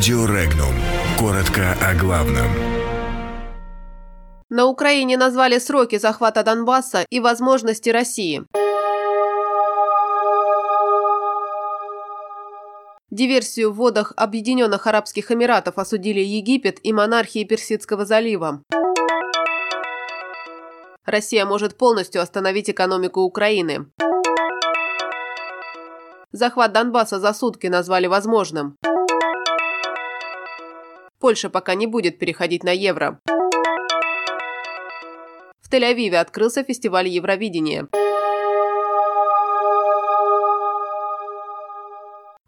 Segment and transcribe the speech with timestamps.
[0.00, 0.74] Радио Регнум.
[1.18, 2.46] Коротко о главном.
[4.48, 8.42] На Украине назвали сроки захвата Донбасса и возможности России.
[13.10, 18.62] Диверсию в водах Объединенных Арабских Эмиратов осудили Египет и монархии Персидского залива.
[21.04, 23.84] Россия может полностью остановить экономику Украины.
[26.32, 28.78] Захват Донбасса за сутки назвали возможным.
[31.20, 33.20] Польша пока не будет переходить на евро.
[35.60, 37.88] В Тель-Авиве открылся фестиваль Евровидения.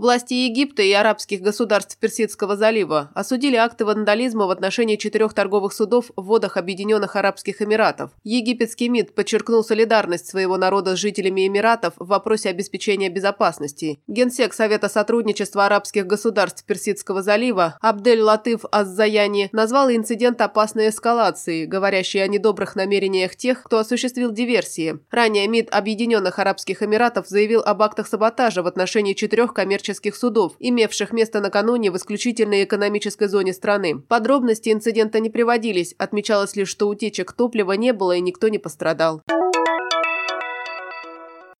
[0.00, 6.06] Власти Египта и арабских государств Персидского залива осудили акты вандализма в отношении четырех торговых судов
[6.16, 8.10] в водах Объединенных Арабских Эмиратов.
[8.24, 14.00] Египетский МИД подчеркнул солидарность своего народа с жителями Эмиратов в вопросе обеспечения безопасности.
[14.06, 22.24] Генсек Совета сотрудничества арабских государств Персидского залива Абдель Латыф Аззаяни назвал инцидент опасной эскалацией, говорящей
[22.24, 24.98] о недобрых намерениях тех, кто осуществил диверсии.
[25.10, 30.52] Ранее МИД Объединенных Арабских Эмиратов заявил об актах саботажа в отношении четырех коммерческих коммерческих судов,
[30.60, 33.98] имевших место накануне в исключительной экономической зоне страны.
[34.08, 39.22] Подробности инцидента не приводились, отмечалось лишь, что утечек топлива не было и никто не пострадал.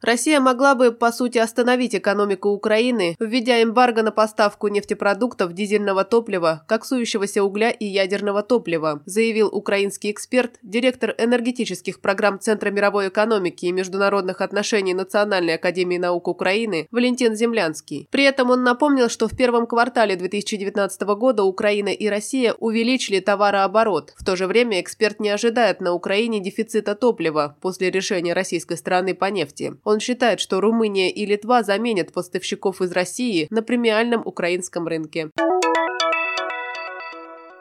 [0.00, 6.64] Россия могла бы, по сути, остановить экономику Украины, введя эмбарго на поставку нефтепродуктов, дизельного топлива,
[6.68, 13.72] коксующегося угля и ядерного топлива, заявил украинский эксперт, директор энергетических программ Центра мировой экономики и
[13.72, 18.06] международных отношений Национальной академии наук Украины Валентин Землянский.
[18.12, 24.14] При этом он напомнил, что в первом квартале 2019 года Украина и Россия увеличили товарооборот.
[24.16, 29.12] В то же время эксперт не ожидает на Украине дефицита топлива после решения российской стороны
[29.14, 29.74] по нефти.
[29.88, 35.30] Он считает, что Румыния и Литва заменят поставщиков из России на премиальном украинском рынке.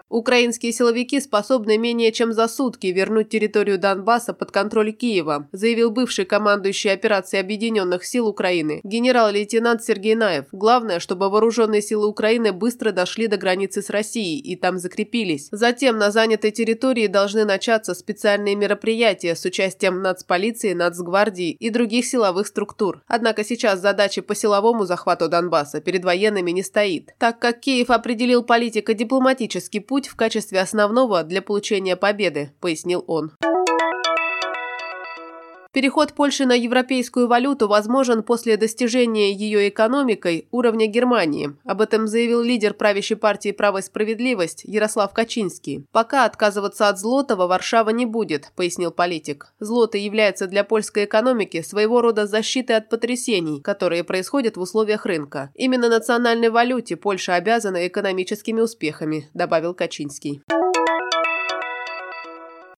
[0.09, 6.23] Украинские силовики способны менее чем за сутки вернуть территорию Донбасса под контроль Киева, заявил бывший
[6.23, 10.45] командующий операцией Объединенных сил Украины генерал-лейтенант Сергей Наев.
[10.53, 15.49] Главное, чтобы вооруженные силы Украины быстро дошли до границы с Россией и там закрепились.
[15.51, 22.47] Затем на занятой территории должны начаться специальные мероприятия с участием нацполиции, нацгвардии и других силовых
[22.47, 23.03] структур.
[23.07, 28.41] Однако сейчас задачи по силовому захвату Донбасса перед военными не стоит, так как Киев определил
[28.43, 33.31] политико-дипломатический путь путь в качестве основного для получения победы, пояснил он.
[35.77, 41.51] Переход Польши на европейскую валюту возможен после достижения ее экономикой уровня Германии.
[41.65, 45.85] Об этом заявил лидер правящей партии «Право и справедливость» Ярослав Качинский.
[45.91, 49.53] «Пока отказываться от злотого Варшава не будет»,– пояснил политик.
[49.59, 55.51] Злото является для польской экономики своего рода защитой от потрясений, которые происходят в условиях рынка.
[55.53, 60.41] Именно национальной валюте Польша обязана экономическими успехами, добавил Качинский.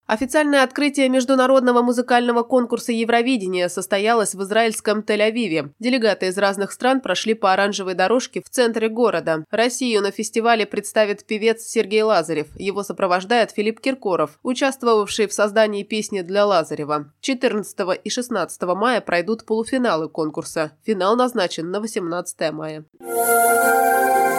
[0.09, 5.69] Официальное открытие международного музыкального конкурса Евровидения состоялось в израильском Тель-Авиве.
[5.77, 9.45] Делегаты из разных стран прошли по оранжевой дорожке в центре города.
[9.51, 12.47] Россию на фестивале представит певец Сергей Лазарев.
[12.55, 17.13] Его сопровождает Филипп Киркоров, участвовавший в создании песни для Лазарева.
[17.21, 20.71] 14 и 16 мая пройдут полуфиналы конкурса.
[20.87, 22.83] Финал назначен на 18 мая.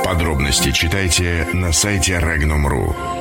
[0.04, 3.19] Подробности читайте на сайте Regnum.ru.